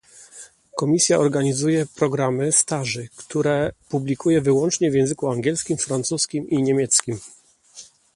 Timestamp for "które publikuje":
3.15-4.41